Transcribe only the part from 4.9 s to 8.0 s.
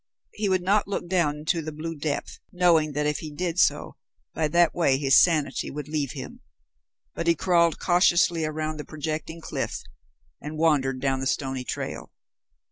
his sanity would leave him, but he crawled